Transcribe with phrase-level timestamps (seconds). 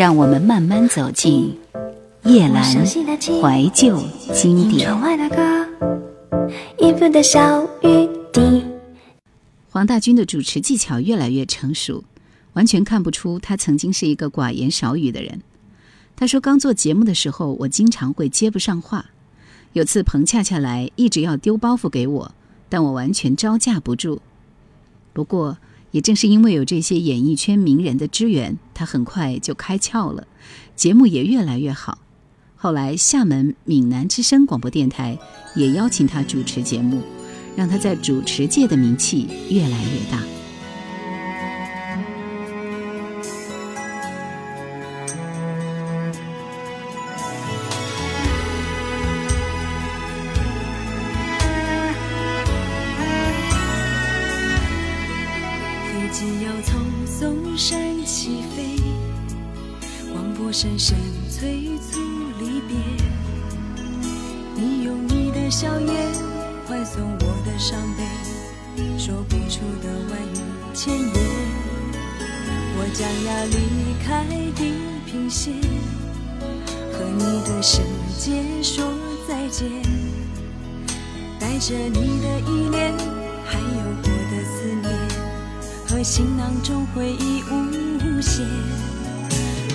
[0.00, 1.54] 让我们慢慢走进
[2.24, 4.90] 夜阑怀旧经典。
[9.68, 12.02] 黄大军的主持技巧越来越成熟，
[12.54, 15.42] 完全看不出他曾经是一个寡言少语的人。
[16.16, 19.04] 他说：“刚做节目的时候，我经常会接不上话。
[19.74, 22.34] 有次彭恰恰来，一直要丢包袱给我，
[22.70, 24.22] 但我完全招架不住。
[25.12, 25.58] 不过，
[25.90, 30.26] 也正是因为有这些演艺圈名人的支援，他很快就开窍了，
[30.76, 31.98] 节目也越来越好。
[32.56, 35.18] 后来，厦门闽南之声广播电台
[35.56, 37.02] 也邀请他主持节目，
[37.56, 40.22] 让他在主持界的名气越来越大。”
[70.82, 71.12] 千言。
[72.78, 73.54] 我将要离
[74.02, 74.24] 开
[74.56, 74.72] 地
[75.04, 75.52] 平线，
[76.90, 77.82] 和你的世
[78.18, 78.82] 界说
[79.28, 79.68] 再见，
[81.38, 82.94] 带着你的依恋，
[83.44, 84.90] 还有我的思念，
[85.86, 88.46] 和行囊中回忆无限。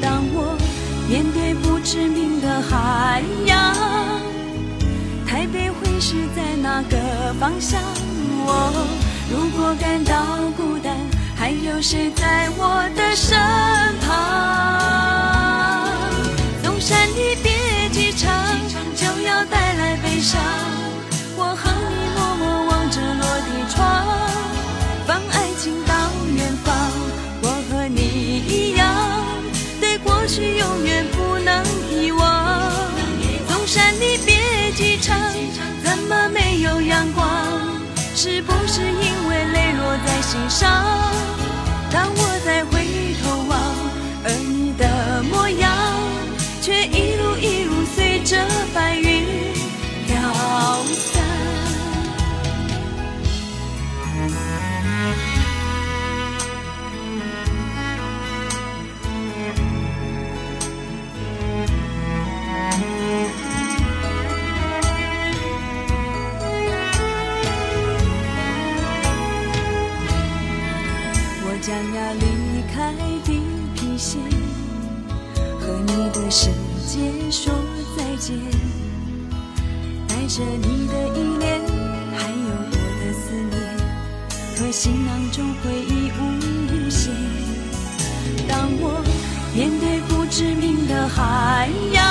[0.00, 0.56] 当我。
[1.10, 3.74] 面对不知名的海洋，
[5.26, 7.82] 台北会是在哪个方向？
[8.46, 8.72] 我
[9.28, 10.71] 如果感到孤，
[11.60, 13.38] 有谁在我的身
[14.00, 14.10] 旁？
[16.62, 18.32] 纵山离别机场，
[18.96, 20.40] 就要带来悲伤。
[21.36, 23.80] 我和你默默望着落地窗，
[25.06, 25.94] 放爱情到
[26.34, 26.74] 远方。
[27.42, 28.00] 我和你
[28.48, 28.82] 一样，
[29.80, 32.72] 对过去永远不能遗忘。
[33.48, 35.16] 东山你别机场，
[35.84, 37.22] 怎么没有阳光。
[38.14, 40.84] 是不是因为泪落在心上？
[89.54, 92.02] 面对不知名的海洋，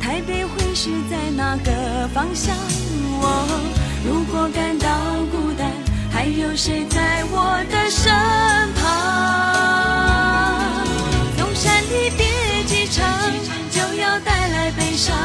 [0.00, 2.54] 台北会是在哪个方向？
[3.22, 3.46] 我
[4.04, 4.88] 如果感到
[5.32, 5.72] 孤单，
[6.12, 8.12] 还有谁在我的身
[8.74, 8.84] 旁？
[11.38, 12.26] 纵山离别
[12.66, 13.04] 机场。
[13.70, 15.16] 就要带来悲伤。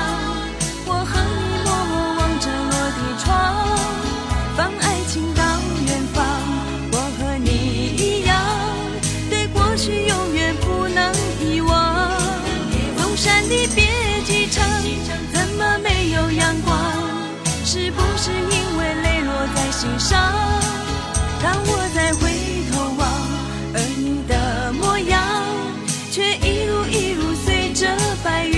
[20.00, 20.34] 上？
[21.44, 22.22] 当我再回
[22.72, 23.08] 头望，
[23.74, 25.22] 而你的模样，
[26.12, 27.66] 却一路一路随。
[27.76, 27.86] 着
[28.24, 28.56] 白云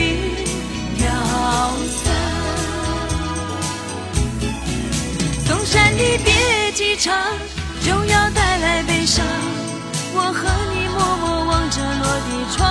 [0.96, 1.10] 飘
[1.90, 2.14] 散，
[5.48, 7.18] 纵山离别机场，
[7.84, 9.26] 就要带来悲伤。
[10.14, 12.62] 我和你默默望着落地窗，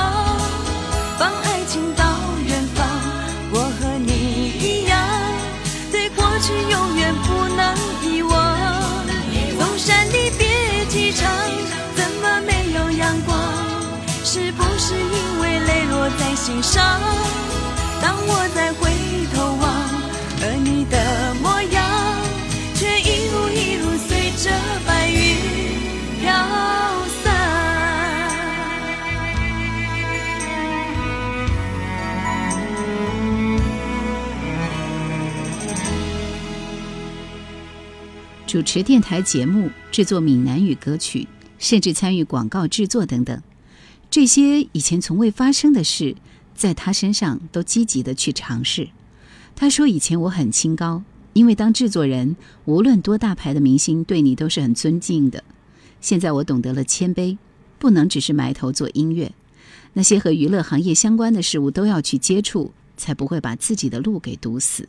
[16.66, 17.00] 上？
[18.02, 18.90] 当我再回
[19.32, 19.64] 头望，
[20.42, 21.78] 而你的模样，
[22.74, 24.50] 却一路一路随着
[24.84, 25.36] 白云
[26.20, 26.26] 飘
[27.22, 27.24] 散。
[38.46, 41.28] 主持电台节目，制作闽南语歌曲，
[41.58, 43.40] 甚至参与广告制作等等。
[44.10, 46.16] 这些以前从未发生的事，
[46.56, 48.88] 在他身上都积极的去尝试。
[49.54, 51.02] 他说：“以前我很清高，
[51.34, 55.44] 因为当制作人，无论多大牌的明星，对你都是很尊敬的。
[56.00, 57.38] 现在我懂得了谦卑，
[57.78, 59.32] 不能只是埋头做音乐。
[59.92, 64.88] 那些和娱乐行业相关的事物都要去接触，才不会把自己的路给堵死。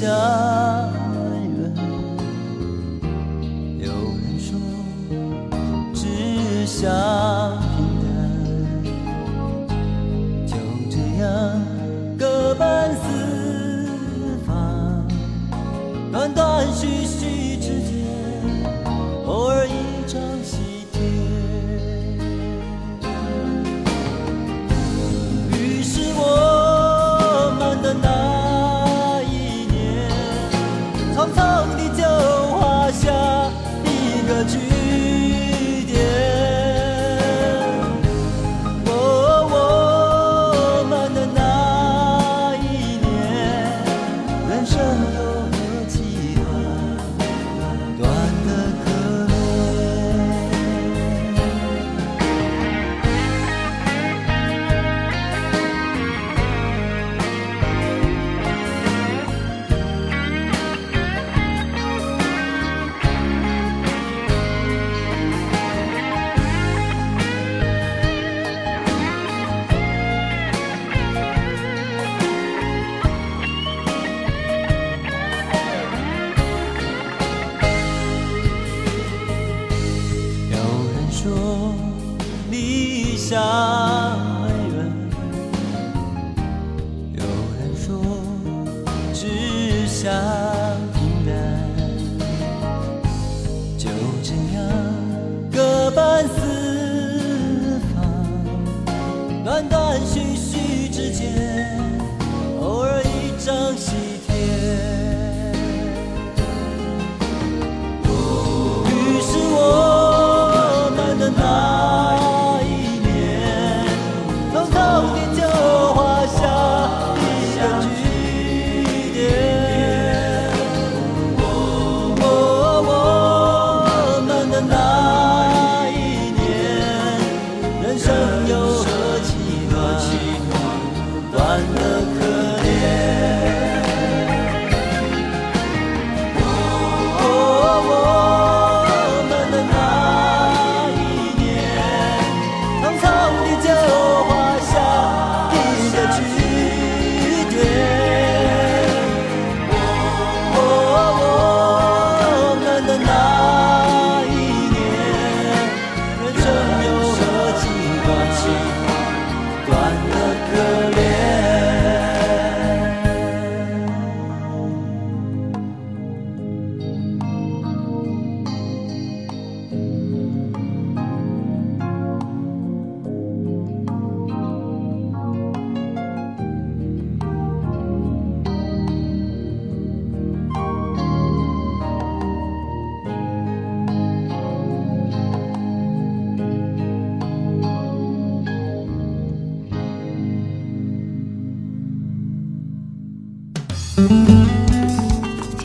[0.00, 0.49] 想。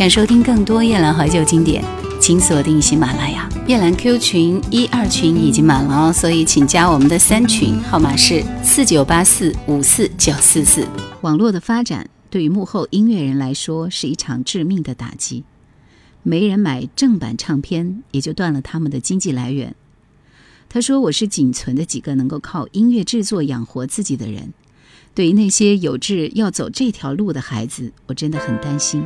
[0.06, 1.84] 想收听更多夜兰怀旧经典，
[2.22, 3.50] 请锁定喜马拉雅。
[3.68, 10.88] 夜兰 Q 群一二群已经满了哦，所以请加我们的三群，号码是四九八四五四九四四。
[11.22, 15.44] 网络的发展对于幕后音乐人来说是一场致命的打击，
[16.22, 19.74] 没人买正版唱片，也就断了他们的经济来源。
[20.70, 24.54] 他说：“我是仅存的几个能够靠音乐制作养活自己的人。
[25.16, 29.04] 对于那些有志要走这条路的孩子，我真的很担心。”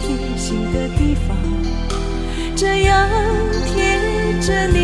[0.00, 1.36] 贴心的地方，
[2.54, 3.08] 这样
[3.66, 3.74] 贴
[4.40, 4.78] 着你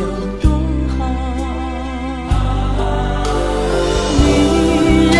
[0.00, 0.02] 有
[0.40, 0.44] 多
[0.96, 1.00] 好？
[4.24, 4.26] 女
[5.12, 5.16] 人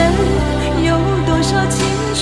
[0.85, 0.91] 有
[1.27, 1.77] 多少青
[2.15, 2.21] 春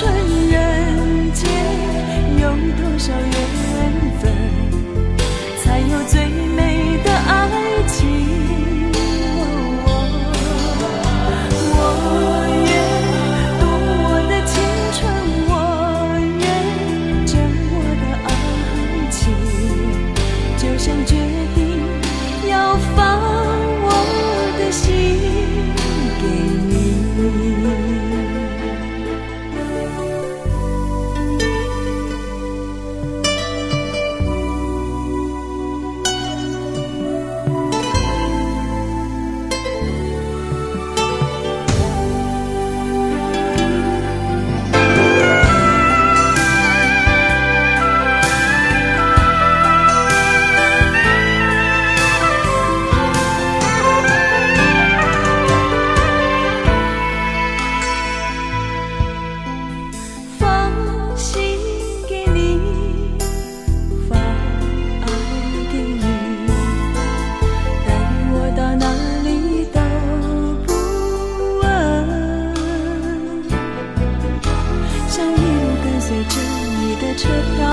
[77.01, 77.71] 的车票，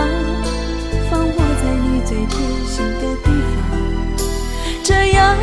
[1.11, 3.27] 放我在你最贴心的地
[3.59, 3.67] 方，
[4.81, 5.35] 这样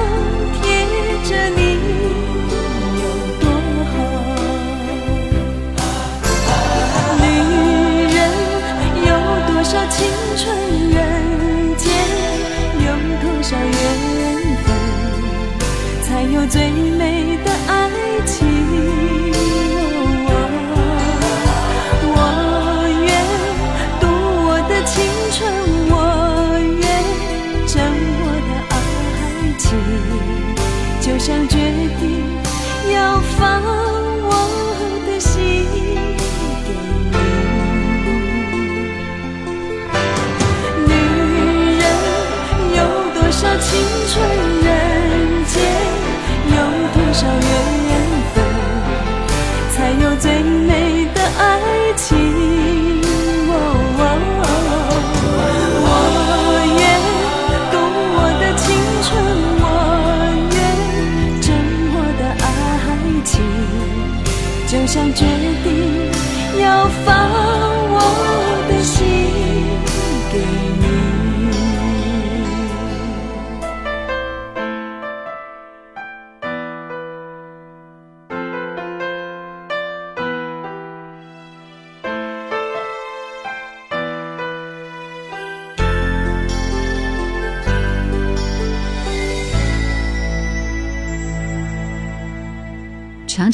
[64.84, 65.24] 就像决
[65.64, 67.83] 定要放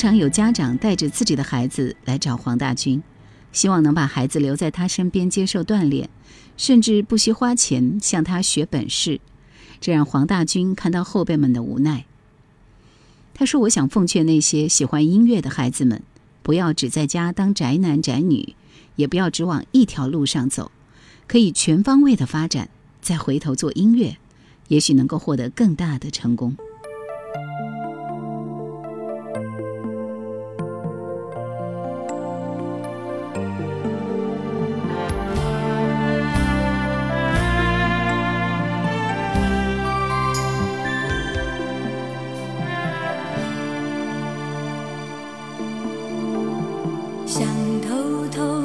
[0.00, 3.02] 常有家长带着自己的孩子来找黄大军，
[3.52, 6.08] 希望能把孩子留在他身边接受锻炼，
[6.56, 9.20] 甚至不惜花钱向他学本事。
[9.78, 12.06] 这让黄大军看到后辈们的无奈。
[13.34, 16.02] 他说：“我想奉劝那些喜欢音乐的孩子们，
[16.42, 18.54] 不要只在家当宅男宅女，
[18.96, 20.72] 也不要只往一条路上走，
[21.26, 22.70] 可以全方位的发展，
[23.02, 24.16] 再回头做音乐，
[24.68, 26.56] 也许能够获得更大的成功。”
[48.28, 48.59] 头